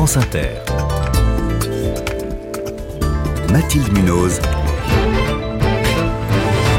France 0.00 0.16
Inter. 0.16 0.48
Mathilde 3.52 3.92
Munoz. 3.92 4.40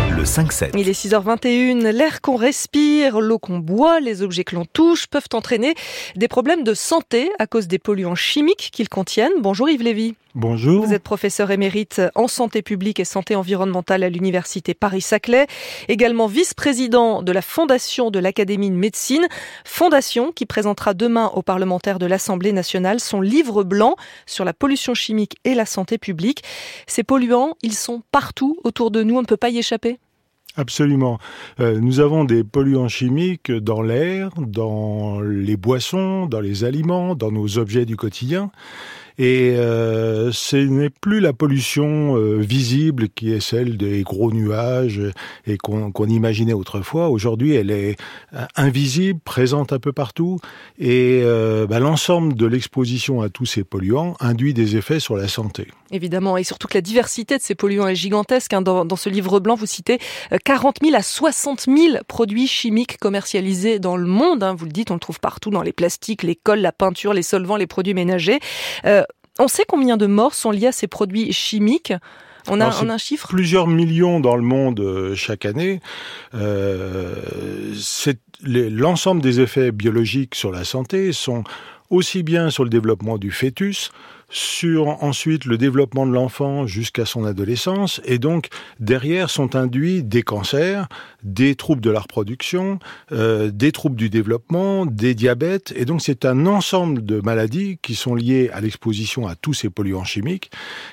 Le 0.09 0.23
5-7. 0.23 0.71
Il 0.75 0.89
est 0.89 0.99
6h21. 0.99 1.91
L'air 1.91 2.21
qu'on 2.21 2.35
respire, 2.35 3.21
l'eau 3.21 3.37
qu'on 3.37 3.59
boit, 3.59 3.99
les 3.99 4.23
objets 4.23 4.43
que 4.43 4.55
l'on 4.55 4.65
touche 4.65 5.05
peuvent 5.05 5.27
entraîner 5.33 5.75
des 6.15 6.27
problèmes 6.27 6.63
de 6.63 6.73
santé 6.73 7.29
à 7.37 7.45
cause 7.45 7.67
des 7.67 7.77
polluants 7.77 8.15
chimiques 8.15 8.71
qu'ils 8.73 8.89
contiennent. 8.89 9.39
Bonjour 9.39 9.69
Yves 9.69 9.83
Lévy. 9.83 10.15
Bonjour. 10.33 10.85
Vous 10.85 10.93
êtes 10.93 11.03
professeur 11.03 11.51
émérite 11.51 12.01
en 12.15 12.29
santé 12.29 12.61
publique 12.61 13.01
et 13.01 13.05
santé 13.05 13.35
environnementale 13.35 14.01
à 14.03 14.09
l'université 14.09 14.73
Paris-Saclay, 14.73 15.45
également 15.89 16.27
vice-président 16.27 17.21
de 17.21 17.31
la 17.33 17.41
fondation 17.41 18.11
de 18.11 18.19
l'Académie 18.19 18.69
de 18.69 18.75
médecine, 18.75 19.27
fondation 19.65 20.31
qui 20.31 20.45
présentera 20.45 20.93
demain 20.93 21.31
aux 21.35 21.41
parlementaires 21.41 21.99
de 21.99 22.05
l'Assemblée 22.05 22.53
nationale 22.53 23.01
son 23.01 23.19
livre 23.19 23.63
blanc 23.65 23.97
sur 24.25 24.45
la 24.45 24.53
pollution 24.53 24.93
chimique 24.93 25.35
et 25.43 25.53
la 25.53 25.65
santé 25.65 25.97
publique. 25.97 26.43
Ces 26.87 27.03
polluants, 27.03 27.55
ils 27.61 27.75
sont 27.75 28.01
partout 28.13 28.57
autour 28.63 28.89
de 28.89 29.03
nous, 29.03 29.17
on 29.17 29.21
ne 29.21 29.27
peut 29.27 29.37
pas 29.37 29.49
y 29.49 29.57
échapper 29.57 29.99
Absolument. 30.57 31.17
Euh, 31.61 31.79
nous 31.79 32.01
avons 32.01 32.25
des 32.25 32.43
polluants 32.43 32.89
chimiques 32.89 33.51
dans 33.51 33.81
l'air, 33.81 34.31
dans 34.37 35.21
les 35.21 35.55
boissons, 35.55 36.25
dans 36.25 36.41
les 36.41 36.65
aliments, 36.65 37.15
dans 37.15 37.31
nos 37.31 37.57
objets 37.57 37.85
du 37.85 37.95
quotidien. 37.95 38.51
Et 39.21 39.51
euh, 39.55 40.31
ce 40.31 40.55
n'est 40.55 40.89
plus 40.89 41.19
la 41.19 41.31
pollution 41.31 42.17
euh, 42.17 42.37
visible 42.39 43.07
qui 43.09 43.31
est 43.31 43.39
celle 43.39 43.77
des 43.77 44.01
gros 44.01 44.31
nuages 44.31 44.99
et 45.45 45.59
qu'on 45.59 46.07
imaginait 46.07 46.53
autrefois. 46.53 47.09
Aujourd'hui, 47.09 47.53
elle 47.53 47.69
est 47.69 47.97
euh, 48.33 48.45
invisible, 48.55 49.19
présente 49.23 49.73
un 49.73 49.77
peu 49.77 49.91
partout. 49.91 50.39
Et 50.79 51.21
euh, 51.23 51.67
bah, 51.67 51.79
l'ensemble 51.79 52.33
de 52.33 52.47
l'exposition 52.47 53.21
à 53.21 53.29
tous 53.29 53.45
ces 53.45 53.63
polluants 53.63 54.15
induit 54.19 54.55
des 54.55 54.75
effets 54.75 54.99
sur 54.99 55.15
la 55.15 55.27
santé. 55.27 55.67
Évidemment, 55.91 56.37
et 56.37 56.43
surtout 56.43 56.67
que 56.67 56.75
la 56.77 56.81
diversité 56.81 57.37
de 57.37 57.43
ces 57.43 57.53
polluants 57.53 57.87
est 57.87 57.95
gigantesque. 57.95 58.53
Hein. 58.53 58.63
Dans, 58.63 58.95
ce 58.95 59.09
livre 59.09 59.39
blanc, 59.39 59.53
vous 59.53 59.67
citez 59.67 59.99
40 60.45 60.77
000 60.81 60.95
à 60.95 61.03
60 61.03 61.65
000 61.67 61.97
produits 62.07 62.47
chimiques 62.47 62.97
commercialisés 62.97 63.77
dans 63.77 63.97
le 63.97 64.07
monde. 64.07 64.41
Hein. 64.41 64.55
Vous 64.55 64.65
le 64.65 64.71
dites, 64.71 64.89
on 64.89 64.95
le 64.95 64.99
trouve 64.99 65.19
partout 65.19 65.51
dans 65.51 65.61
les 65.61 65.73
plastiques, 65.73 66.23
les 66.23 66.35
cols, 66.35 66.61
la 66.61 66.71
peinture, 66.71 67.13
les 67.13 67.21
solvants, 67.21 67.57
les 67.57 67.67
produits 67.67 67.93
ménagers. 67.93 68.39
Euh, 68.85 69.03
on 69.41 69.47
sait 69.47 69.65
combien 69.67 69.97
de 69.97 70.05
morts 70.07 70.33
sont 70.33 70.51
liées 70.51 70.67
à 70.67 70.71
ces 70.71 70.87
produits 70.87 71.33
chimiques 71.33 71.93
on 72.47 72.59
a, 72.59 72.65
Alors, 72.65 72.81
on 72.83 72.89
a 72.89 72.93
un 72.93 72.97
chiffre 72.97 73.27
Plusieurs 73.27 73.67
millions 73.67 74.19
dans 74.19 74.35
le 74.35 74.41
monde 74.41 74.79
euh, 74.79 75.15
chaque 75.15 75.45
année. 75.45 75.79
Euh, 76.33 77.15
L'ensemble 78.43 79.21
des 79.21 79.39
effets 79.39 79.71
biologiques 79.71 80.33
sur 80.33 80.51
la 80.51 80.63
santé 80.63 81.13
sont 81.13 81.43
aussi 81.91 82.23
bien 82.23 82.49
sur 82.49 82.63
le 82.63 82.69
développement 82.69 83.17
du 83.17 83.31
fœtus, 83.31 83.91
sur 84.29 85.03
ensuite 85.03 85.43
le 85.43 85.57
développement 85.57 86.07
de 86.07 86.13
l'enfant 86.13 86.65
jusqu'à 86.65 87.05
son 87.05 87.25
adolescence, 87.25 88.01
et 88.05 88.17
donc 88.17 88.47
derrière 88.79 89.29
sont 89.29 89.57
induits 89.57 90.03
des 90.03 90.23
cancers, 90.23 90.87
des 91.21 91.55
troubles 91.55 91.81
de 91.81 91.91
la 91.91 91.99
reproduction, 91.99 92.79
euh, 93.11 93.51
des 93.51 93.73
troubles 93.73 93.97
du 93.97 94.09
développement, 94.09 94.85
des 94.85 95.13
diabètes, 95.13 95.73
et 95.75 95.83
donc 95.83 96.01
c'est 96.01 96.23
un 96.23 96.45
ensemble 96.45 97.05
de 97.05 97.19
maladies 97.19 97.77
qui 97.81 97.93
sont 97.93 98.15
liées 98.15 98.49
à 98.53 98.61
l'exposition 98.61 99.27
à 99.27 99.35
tous 99.35 99.53
ces 99.53 99.69
polluants 99.69 100.05
chimiques, 100.05 100.49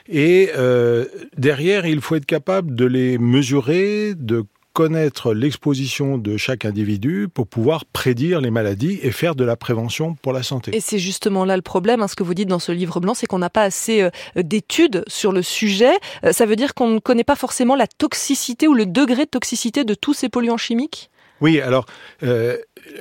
et 0.08 0.50
euh, 0.56 1.04
derrière 1.36 1.86
il 1.86 2.00
faut 2.00 2.16
être 2.16 2.26
capable 2.26 2.74
de 2.74 2.84
les 2.84 3.18
mesurer, 3.18 4.14
de 4.16 4.44
connaître 4.72 5.34
l'exposition 5.34 6.18
de 6.18 6.36
chaque 6.36 6.64
individu 6.64 7.28
pour 7.32 7.46
pouvoir 7.46 7.84
prédire 7.84 8.40
les 8.40 8.50
maladies 8.50 9.00
et 9.02 9.10
faire 9.10 9.34
de 9.34 9.44
la 9.44 9.56
prévention 9.56 10.14
pour 10.22 10.32
la 10.32 10.42
santé. 10.42 10.74
Et 10.76 10.80
c'est 10.80 10.98
justement 10.98 11.44
là 11.44 11.56
le 11.56 11.62
problème, 11.62 12.02
hein, 12.02 12.08
ce 12.08 12.14
que 12.14 12.22
vous 12.22 12.34
dites 12.34 12.48
dans 12.48 12.58
ce 12.58 12.72
livre 12.72 13.00
blanc, 13.00 13.14
c'est 13.14 13.26
qu'on 13.26 13.38
n'a 13.38 13.50
pas 13.50 13.62
assez 13.62 14.02
euh, 14.02 14.10
d'études 14.36 15.02
sur 15.06 15.32
le 15.32 15.42
sujet. 15.42 15.92
Euh, 16.24 16.32
ça 16.32 16.46
veut 16.46 16.56
dire 16.56 16.74
qu'on 16.74 16.88
ne 16.88 16.98
connaît 16.98 17.24
pas 17.24 17.36
forcément 17.36 17.74
la 17.74 17.86
toxicité 17.86 18.68
ou 18.68 18.74
le 18.74 18.86
degré 18.86 19.24
de 19.24 19.30
toxicité 19.30 19.84
de 19.84 19.94
tous 19.94 20.14
ces 20.14 20.28
polluants 20.28 20.56
chimiques? 20.56 21.10
Oui, 21.40 21.60
alors 21.60 21.86
euh, 22.22 22.56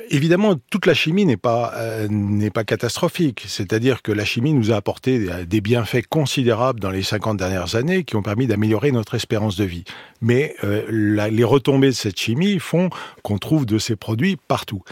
évidemment, 0.10 0.56
toute 0.70 0.86
la 0.86 0.94
chimie 0.94 1.26
n'est 1.26 1.38
pas 1.38 1.74
euh, 1.76 2.08
n'est 2.10 2.50
pas 2.50 2.64
catastrophique. 2.64 3.44
C'est-à-dire 3.48 4.02
que 4.02 4.12
la 4.12 4.26
chimie 4.26 4.54
nous 4.54 4.72
a 4.72 4.76
apporté 4.76 5.28
des 5.46 5.62
bienfaits 5.62 6.08
considérables 6.08 6.80
dans 6.80 6.90
les 6.90 7.04
50 7.04 7.38
dernières 7.38 7.76
années 7.76 8.04
qui 8.04 8.16
ont 8.16 8.22
permis 8.22 8.48
d'améliorer 8.48 8.92
notre 8.92 9.16
espérance 9.16 9.56
de 9.56 9.64
vie. 9.64 9.84
Mais 10.22 10.56
euh, 10.64 10.84
la, 10.90 11.30
les 11.30 11.44
retombées 11.44 11.88
de 11.88 11.92
cette 11.94 12.20
chimie 12.20 12.60
font 12.60 12.90
qu'on 13.24 13.38
trouve 13.38 13.66
de 13.66 13.78
ces 13.78 13.96
produits 13.96 14.38
partout. 14.48 14.84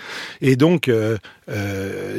Et 0.42 0.56
donc 0.56 0.88
euh, 0.88 1.18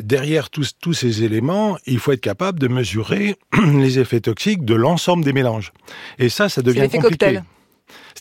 derrière 0.02 0.50
tous 0.50 0.74
tous 0.80 0.94
ces 0.94 1.24
éléments, 1.24 1.76
il 1.86 1.98
faut 1.98 2.12
être 2.12 2.20
capable 2.20 2.58
de 2.58 2.68
mesurer 2.68 3.36
les 3.74 3.98
effets 3.98 4.20
toxiques 4.20 4.64
de 4.64 4.74
l'ensemble 4.74 5.24
des 5.24 5.32
mélanges. 5.32 5.72
Et 6.18 6.28
ça, 6.28 6.48
ça 6.48 6.62
devient 6.62 6.82
compliqué. 6.82 7.00
Cocktail. 7.00 7.44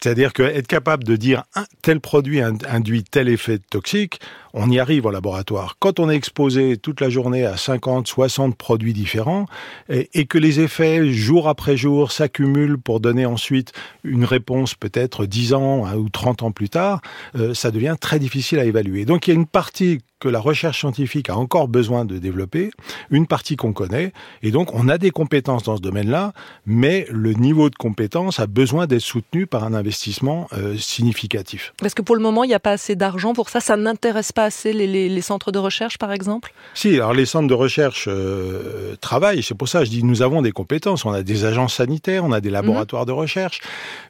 C'est-à-dire 0.06 0.34
qu'être 0.34 0.68
capable 0.68 1.04
de 1.04 1.16
dire 1.16 1.46
tel 1.82 2.00
produit 2.00 2.40
induit 2.40 3.04
tel 3.04 3.28
effet 3.28 3.58
toxique, 3.58 4.20
on 4.56 4.72
y 4.72 4.80
arrive 4.80 5.06
au 5.06 5.12
laboratoire. 5.12 5.76
Quand 5.80 6.00
on 6.00 6.10
est 6.10 6.16
exposé 6.16 6.78
toute 6.78 7.02
la 7.02 7.10
journée 7.10 7.46
à 7.46 7.58
50, 7.58 8.08
60 8.08 8.56
produits 8.56 8.94
différents 8.94 9.46
et, 9.90 10.26
que 10.26 10.38
les 10.38 10.62
effets 10.62 11.12
jour 11.12 11.50
après 11.50 11.76
jour 11.76 12.12
s'accumulent 12.12 12.78
pour 12.78 13.02
donner 13.02 13.26
ensuite 13.26 13.74
une 14.04 14.24
réponse 14.24 14.74
peut-être 14.74 15.26
10 15.26 15.54
ans 15.54 15.94
ou 15.96 16.10
30 16.10 16.44
ans 16.44 16.52
plus 16.52 16.70
tard, 16.70 17.02
euh, 17.36 17.54
ça 17.54 17.70
devient 17.70 17.98
très 18.00 18.18
difficile 18.18 18.60
à 18.60 18.66
évaluer. 18.66 19.04
Donc 19.04 19.28
il 19.28 19.32
y 19.32 19.34
a 19.34 19.36
une 19.36 19.46
partie 19.46 20.00
que 20.20 20.30
la 20.30 20.40
recherche 20.40 20.80
scientifique 20.80 21.30
a 21.30 21.38
encore 21.38 21.68
besoin 21.68 22.06
de 22.06 22.18
développer, 22.18 22.72
une 23.12 23.28
partie 23.28 23.58
qu'on 23.58 23.74
connaît, 23.74 24.14
et 24.42 24.52
donc 24.52 24.74
on 24.74 24.88
a 24.88 24.98
des 24.98 25.12
compétences 25.12 25.64
dans 25.64 25.76
ce 25.76 25.82
domaine-là, 25.82 26.34
mais 26.66 27.06
le 27.12 27.34
niveau 27.34 27.70
de 27.70 27.76
compétence 27.76 28.40
a 28.40 28.48
besoin 28.48 28.88
d'être 28.88 29.02
soutenu 29.02 29.46
par 29.46 29.66
un 29.66 29.74
investissement 29.74 30.48
euh, 30.54 30.78
significatif. 30.78 31.74
Parce 31.80 31.94
que 31.94 32.02
pour 32.02 32.16
le 32.16 32.22
moment, 32.22 32.44
il 32.44 32.48
n'y 32.48 32.54
a 32.54 32.60
pas 32.60 32.72
assez 32.72 32.96
d'argent 32.96 33.34
pour 33.34 33.50
ça, 33.50 33.60
ça 33.60 33.76
n'intéresse 33.76 34.32
pas 34.32 34.45
les, 34.50 35.22
centres 35.22 35.52
de 35.52 35.60
recherche, 35.60 35.98
par 35.98 36.12
exemple? 36.12 36.54
Si, 36.74 36.96
alors 36.96 37.14
les 37.14 37.26
centres 37.26 37.48
de 37.48 37.54
recherche 37.54 38.06
euh, 38.08 38.96
travaillent, 39.02 39.44
c'est 39.44 39.56
pour 39.56 39.68
ça 39.68 39.80
que 39.80 39.86
je 39.86 39.90
dis 39.92 40.04
nous 40.04 40.22
avons 40.22 40.42
des 40.42 40.52
compétences, 40.52 41.06
on 41.06 41.12
a 41.12 41.24
des 41.24 41.46
agences 41.46 41.76
sanitaires, 41.76 42.24
on 42.26 42.32
a 42.32 42.42
des 42.42 42.50
laboratoires 42.50 43.06
de 43.06 43.12
recherche, 43.12 43.62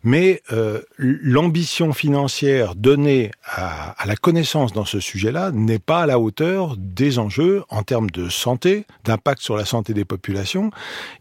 mais 0.03 0.41
euh, 0.51 0.81
l'ambition 0.97 1.94
financière 1.94 2.75
donnée 2.75 3.31
à 3.45 4.06
la 4.06 4.16
connaissance 4.16 4.74
dans 4.74 4.85
ce 4.85 5.00
sujet-là 5.00 5.51
n'est 5.51 5.79
pas 5.79 6.01
à 6.01 6.06
la 6.06 6.19
hauteur 6.19 6.75
des 6.78 7.19
enjeux 7.19 7.63
en 7.69 7.84
termes 7.84 8.09
de 8.09 8.29
santé, 8.29 8.85
d'impact 9.03 9.41
sur 9.41 9.56
la 9.56 9.66
santé 9.66 9.94
des 9.94 10.06
populations 10.06 10.72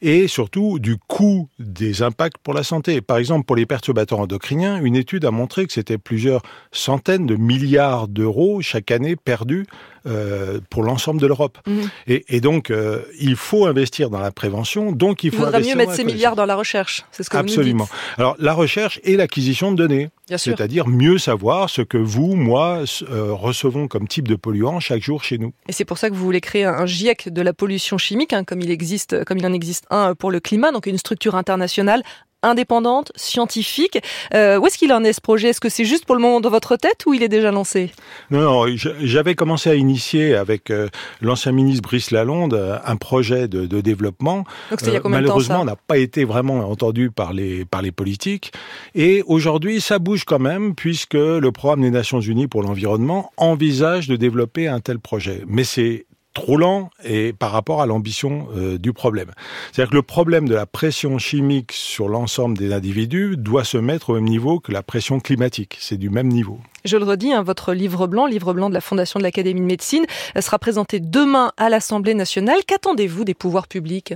et 0.02 0.28
surtout 0.28 0.78
du 0.78 0.96
coût 0.96 1.48
des 1.58 2.02
impacts 2.02 2.38
pour 2.38 2.54
la 2.54 2.62
santé. 2.62 3.00
Par 3.00 3.18
exemple, 3.18 3.44
pour 3.44 3.56
les 3.56 3.66
perturbateurs 3.66 4.20
endocriniens, 4.20 4.82
une 4.82 4.96
étude 4.96 5.24
a 5.24 5.30
montré 5.30 5.66
que 5.66 5.72
c'était 5.72 5.98
plusieurs 5.98 6.42
centaines 6.72 7.26
de 7.26 7.36
milliards 7.36 8.08
d'euros 8.08 8.60
chaque 8.62 8.90
année 8.90 9.03
perdus 9.16 9.66
euh, 10.06 10.60
pour 10.70 10.82
l'ensemble 10.82 11.20
de 11.20 11.26
l'Europe. 11.26 11.58
Mmh. 11.66 11.80
Et, 12.08 12.24
et, 12.28 12.40
donc, 12.40 12.70
euh, 12.70 13.02
il 13.20 13.36
faut 13.36 13.66
investir 13.66 14.10
dans 14.10 14.18
la 14.18 14.30
prévention. 14.30 14.92
Donc, 14.92 15.24
il 15.24 15.30
faut. 15.30 15.38
Il 15.38 15.44
faudra 15.44 15.60
mieux 15.60 15.74
mettre 15.74 15.94
ces 15.94 16.04
milliards 16.04 16.36
dans 16.36 16.46
la 16.46 16.56
recherche. 16.56 17.04
C'est 17.10 17.22
ce 17.22 17.30
que 17.30 17.36
Absolument. 17.36 17.84
Vous 17.84 17.94
nous 17.94 18.00
dites. 18.08 18.18
Alors, 18.18 18.36
la 18.38 18.52
recherche 18.52 19.00
et 19.04 19.16
l'acquisition 19.16 19.72
de 19.72 19.76
données. 19.76 20.10
C'est-à-dire 20.36 20.88
mieux 20.88 21.18
savoir 21.18 21.68
ce 21.68 21.82
que 21.82 21.98
vous, 21.98 22.34
moi, 22.34 22.82
euh, 23.10 23.32
recevons 23.32 23.88
comme 23.88 24.08
type 24.08 24.26
de 24.26 24.36
polluant 24.36 24.80
chaque 24.80 25.02
jour 25.02 25.22
chez 25.22 25.36
nous. 25.36 25.52
Et 25.68 25.72
c'est 25.72 25.84
pour 25.84 25.98
ça 25.98 26.08
que 26.08 26.14
vous 26.14 26.24
voulez 26.24 26.40
créer 26.40 26.64
un 26.64 26.86
GIEC 26.86 27.28
de 27.28 27.42
la 27.42 27.52
pollution 27.52 27.98
chimique, 27.98 28.32
hein, 28.32 28.42
comme 28.44 28.60
il 28.60 28.70
existe, 28.70 29.24
comme 29.24 29.36
il 29.36 29.46
en 29.46 29.52
existe 29.52 29.84
un 29.90 30.14
pour 30.14 30.30
le 30.30 30.40
climat, 30.40 30.72
donc 30.72 30.86
une 30.86 30.98
structure 30.98 31.34
internationale 31.34 32.02
indépendante, 32.44 33.12
scientifique. 33.16 33.98
Euh, 34.34 34.58
où 34.58 34.66
est-ce 34.66 34.78
qu'il 34.78 34.92
en 34.92 35.02
est 35.04 35.12
ce 35.12 35.20
projet? 35.20 35.48
Est-ce 35.48 35.60
que 35.60 35.68
c'est 35.68 35.84
juste 35.84 36.04
pour 36.04 36.14
le 36.14 36.20
moment 36.20 36.40
dans 36.40 36.50
votre 36.50 36.76
tête 36.76 37.04
ou 37.06 37.14
il 37.14 37.22
est 37.22 37.28
déjà 37.28 37.50
lancé? 37.50 37.90
Non, 38.30 38.40
non 38.40 38.76
j'avais 39.00 39.34
commencé 39.34 39.70
à 39.70 39.74
initier 39.74 40.34
avec 40.34 40.70
euh, 40.70 40.88
l'ancien 41.20 41.52
ministre 41.52 41.82
Brice 41.82 42.10
Lalonde 42.10 42.54
euh, 42.54 42.78
un 42.84 42.96
projet 42.96 43.48
de, 43.48 43.66
de 43.66 43.80
développement. 43.80 44.44
Donc 44.70 44.80
combien 45.02 45.20
Malheureusement, 45.20 45.62
on 45.62 45.64
n'a 45.64 45.76
pas 45.76 45.98
été 45.98 46.24
vraiment 46.24 46.68
entendu 46.68 47.10
par 47.10 47.32
les, 47.32 47.64
par 47.64 47.82
les 47.82 47.92
politiques. 47.92 48.52
Et 48.94 49.22
aujourd'hui, 49.26 49.80
ça 49.80 49.98
bouge 49.98 50.24
quand 50.24 50.38
même 50.38 50.74
puisque 50.74 51.14
le 51.14 51.50
programme 51.52 51.82
des 51.82 51.90
Nations 51.90 52.20
Unies 52.20 52.46
pour 52.46 52.62
l'environnement 52.62 53.32
envisage 53.36 54.08
de 54.08 54.16
développer 54.16 54.68
un 54.68 54.80
tel 54.80 54.98
projet. 54.98 55.42
Mais 55.46 55.64
c'est 55.64 56.06
trop 56.34 56.56
lent 56.56 56.90
et 57.04 57.32
par 57.32 57.52
rapport 57.52 57.80
à 57.80 57.86
l'ambition 57.86 58.48
euh, 58.56 58.76
du 58.78 58.92
problème. 58.92 59.30
C'est-à-dire 59.72 59.90
que 59.90 59.96
le 59.96 60.02
problème 60.02 60.48
de 60.48 60.54
la 60.54 60.66
pression 60.66 61.18
chimique 61.18 61.72
sur 61.72 62.08
l'ensemble 62.08 62.58
des 62.58 62.72
individus 62.72 63.36
doit 63.36 63.64
se 63.64 63.78
mettre 63.78 64.10
au 64.10 64.14
même 64.14 64.24
niveau 64.24 64.60
que 64.60 64.72
la 64.72 64.82
pression 64.82 65.20
climatique. 65.20 65.76
C'est 65.80 65.96
du 65.96 66.10
même 66.10 66.28
niveau. 66.28 66.58
Je 66.84 66.96
le 66.96 67.04
redis, 67.04 67.32
hein, 67.32 67.42
votre 67.42 67.72
livre 67.72 68.06
blanc, 68.06 68.26
livre 68.26 68.52
blanc 68.52 68.68
de 68.68 68.74
la 68.74 68.80
Fondation 68.80 69.18
de 69.18 69.24
l'Académie 69.24 69.60
de 69.60 69.66
médecine, 69.66 70.04
sera 70.38 70.58
présenté 70.58 71.00
demain 71.00 71.52
à 71.56 71.70
l'Assemblée 71.70 72.14
nationale. 72.14 72.58
Qu'attendez-vous 72.66 73.24
des 73.24 73.34
pouvoirs 73.34 73.68
publics? 73.68 74.14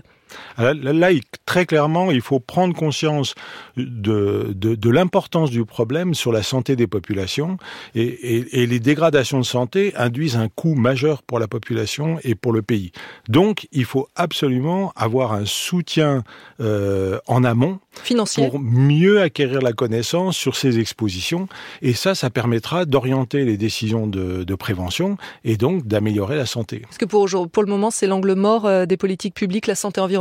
Là, 0.59 0.75
là, 0.75 1.11
très 1.47 1.67
clairement, 1.67 2.11
il 2.11 2.21
faut 2.21 2.41
prendre 2.41 2.75
conscience 2.75 3.35
de, 3.77 4.53
de, 4.55 4.75
de 4.75 4.91
l'importance 4.91 5.51
du 5.51 5.65
problème 5.65 6.15
sur 6.15 6.33
la 6.33 6.43
santé 6.43 6.77
des 6.77 6.87
populations 6.87 7.57
et, 7.95 8.03
et, 8.03 8.63
et, 8.63 8.67
les 8.67 8.81
dégradations 8.81 9.39
de 9.39 9.45
santé 9.45 9.93
induisent 9.97 10.37
un 10.37 10.49
coût 10.49 10.75
majeur 10.75 11.23
pour 11.23 11.39
la 11.39 11.49
population 11.49 12.19
et 12.25 12.35
pour 12.35 12.53
le 12.53 12.63
pays. 12.63 12.93
Donc, 13.29 13.69
il 13.73 13.85
faut 13.85 14.09
absolument 14.15 14.93
avoir 14.97 15.33
un 15.33 15.45
soutien 15.47 16.23
euh, 16.61 17.19
en 17.27 17.45
amont 17.45 17.79
Financier. 18.03 18.49
pour 18.49 18.61
mieux 18.61 19.21
acquérir 19.21 19.61
la 19.61 19.73
connaissance 19.73 20.37
sur 20.37 20.57
ces 20.57 20.79
expositions 20.79 21.49
et 21.83 21.95
ça, 21.95 22.15
ça 22.15 22.31
permettra 22.31 22.85
d'orienter 22.85 23.45
les 23.45 23.57
décisions 23.57 24.07
de, 24.07 24.45
de, 24.45 24.55
prévention 24.55 25.17
et 25.45 25.57
donc 25.57 25.87
d'améliorer 25.87 26.37
la 26.37 26.47
santé. 26.47 26.81
Parce 26.81 26.99
que 26.99 27.05
pour, 27.05 27.29
pour 27.51 27.63
le 27.63 27.69
moment, 27.69 27.91
c'est 27.91 28.07
l'angle 28.07 28.35
mort 28.35 28.67
euh, 28.67 28.87
des 28.87 28.97
politiques 28.97 29.35
publiques, 29.35 29.67
la 29.67 29.75
santé 29.75 30.01
environnementale 30.01 30.18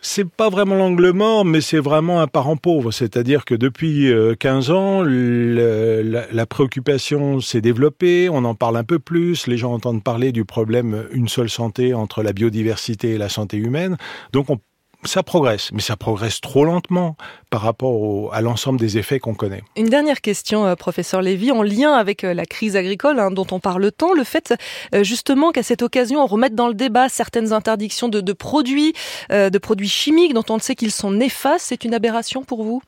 c'est 0.00 0.28
pas 0.28 0.48
vraiment 0.48 0.76
l'angle 0.76 1.10
mort, 1.10 1.44
mais 1.44 1.60
c'est 1.60 1.80
vraiment 1.80 2.20
un 2.20 2.28
parent 2.28 2.56
pauvre. 2.56 2.92
C'est-à-dire 2.92 3.44
que 3.44 3.56
depuis 3.56 4.12
15 4.38 4.70
ans, 4.70 5.02
le, 5.02 6.02
la, 6.02 6.30
la, 6.30 6.46
préoccupation 6.46 7.40
s'est 7.40 7.60
développée, 7.60 8.28
on 8.30 8.44
en 8.44 8.54
parle 8.54 8.76
un 8.76 8.84
peu 8.84 9.00
plus, 9.00 9.48
les 9.48 9.56
gens 9.56 9.72
entendent 9.72 10.04
parler 10.04 10.30
du 10.30 10.44
problème 10.44 11.08
une 11.10 11.26
seule 11.26 11.50
santé 11.50 11.94
entre 11.94 12.22
la 12.22 12.32
biodiversité 12.32 13.14
et 13.14 13.18
la 13.18 13.28
santé 13.28 13.56
humaine. 13.56 13.96
Donc 14.32 14.50
on 14.50 14.60
ça 15.04 15.22
progresse, 15.22 15.70
mais 15.72 15.80
ça 15.80 15.96
progresse 15.96 16.40
trop 16.40 16.64
lentement 16.64 17.16
par 17.50 17.62
rapport 17.62 18.34
à 18.34 18.40
l'ensemble 18.40 18.80
des 18.80 18.98
effets 18.98 19.20
qu'on 19.20 19.34
connaît. 19.34 19.62
Une 19.76 19.88
dernière 19.88 20.20
question, 20.20 20.66
euh, 20.66 20.74
professeur 20.74 21.22
Lévy, 21.22 21.52
en 21.52 21.62
lien 21.62 21.92
avec 21.92 22.24
euh, 22.24 22.34
la 22.34 22.44
crise 22.44 22.76
agricole 22.76 23.20
hein, 23.20 23.30
dont 23.30 23.46
on 23.52 23.60
parle 23.60 23.90
tant, 23.92 24.12
le 24.12 24.24
fait 24.24 24.54
euh, 24.94 25.04
justement 25.04 25.52
qu'à 25.52 25.62
cette 25.62 25.82
occasion 25.82 26.22
on 26.22 26.26
remette 26.26 26.54
dans 26.54 26.68
le 26.68 26.74
débat 26.74 27.08
certaines 27.08 27.52
interdictions 27.52 28.08
de, 28.08 28.32
produits, 28.32 28.92
de 29.30 29.58
produits 29.58 29.88
chimiques 29.88 30.34
dont 30.34 30.44
on 30.48 30.58
sait 30.58 30.74
qu'ils 30.74 30.92
sont 30.92 31.10
néfastes, 31.10 31.66
c'est 31.68 31.84
une 31.84 31.94
aberration 31.94 32.42
pour 32.42 32.64
vous? 32.64 32.82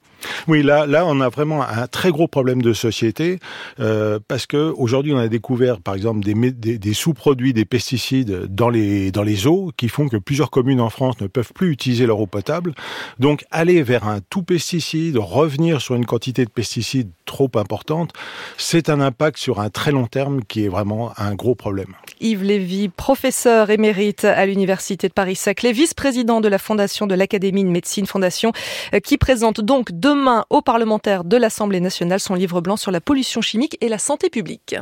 Oui, 0.48 0.62
là, 0.62 0.86
là, 0.86 1.04
on 1.06 1.20
a 1.20 1.28
vraiment 1.28 1.62
un 1.62 1.86
très 1.86 2.10
gros 2.10 2.28
problème 2.28 2.62
de 2.62 2.72
société 2.72 3.38
euh, 3.78 4.18
parce 4.26 4.46
que 4.46 4.72
aujourd'hui, 4.76 5.12
on 5.12 5.18
a 5.18 5.28
découvert, 5.28 5.80
par 5.80 5.94
exemple, 5.94 6.20
des, 6.20 6.34
des, 6.52 6.94
sous-produits 6.94 7.52
des 7.52 7.64
pesticides 7.64 8.46
dans 8.48 8.68
les 8.68 9.10
dans 9.12 9.22
les 9.22 9.46
eaux 9.46 9.72
qui 9.76 9.88
font 9.88 10.08
que 10.08 10.16
plusieurs 10.16 10.50
communes 10.50 10.80
en 10.80 10.90
France 10.90 11.20
ne 11.20 11.26
peuvent 11.26 11.52
plus 11.54 11.70
utiliser 11.70 12.06
leur 12.06 12.20
eau 12.20 12.26
potable. 12.26 12.74
Donc, 13.18 13.44
aller 13.50 13.82
vers 13.82 14.06
un 14.06 14.20
tout 14.30 14.42
pesticide, 14.42 15.16
revenir 15.18 15.80
sur 15.80 15.94
une 15.94 16.06
quantité 16.06 16.44
de 16.44 16.50
pesticides 16.50 17.10
trop 17.30 17.50
importante, 17.54 18.10
c'est 18.56 18.90
un 18.90 19.00
impact 19.00 19.38
sur 19.38 19.60
un 19.60 19.70
très 19.70 19.92
long 19.92 20.06
terme 20.06 20.42
qui 20.42 20.64
est 20.64 20.68
vraiment 20.68 21.12
un 21.16 21.36
gros 21.36 21.54
problème. 21.54 21.94
Yves 22.20 22.42
Lévy, 22.42 22.88
professeur 22.88 23.70
émérite 23.70 24.24
à 24.24 24.46
l'université 24.46 25.06
de 25.06 25.12
Paris-Saclay, 25.12 25.70
vice-président 25.70 26.40
de 26.40 26.48
la 26.48 26.58
fondation 26.58 27.06
de 27.06 27.14
l'Académie 27.14 27.62
de 27.62 27.68
médecine, 27.68 28.06
fondation 28.06 28.50
euh, 28.94 28.98
qui 28.98 29.16
présente 29.16 29.60
donc 29.60 29.92
demain 29.92 30.44
aux 30.50 30.60
parlementaires 30.60 31.22
de 31.22 31.36
l'Assemblée 31.36 31.78
nationale 31.78 32.18
son 32.18 32.34
livre 32.34 32.60
blanc 32.60 32.76
sur 32.76 32.90
la 32.90 33.00
pollution 33.00 33.40
chimique 33.40 33.78
et 33.80 33.88
la 33.88 33.98
santé 33.98 34.28
publique. 34.28 34.74